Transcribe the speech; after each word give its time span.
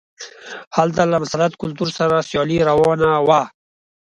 هلته 0.77 1.01
له 1.11 1.17
مسلط 1.23 1.53
کلتور 1.61 1.89
سره 1.99 2.25
سیالي 2.29 2.57
روانه 2.69 3.09
وه. 3.27 3.41